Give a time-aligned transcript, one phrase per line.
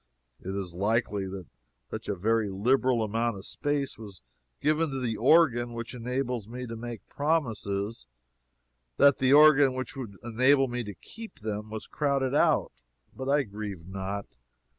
[0.39, 1.45] It is likely that
[1.91, 4.23] such a very liberal amount of space was
[4.59, 8.07] given to the organ which enables me to make promises,
[8.97, 12.71] that the organ which should enable me to keep them was crowded out.
[13.15, 14.25] But I grieve not.